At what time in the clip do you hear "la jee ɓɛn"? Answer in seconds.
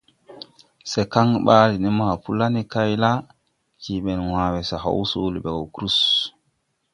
3.03-4.21